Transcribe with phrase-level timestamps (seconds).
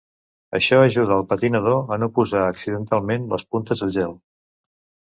[0.59, 4.21] Això ajuda al patinador a no posar accidentalment les puntes al gel.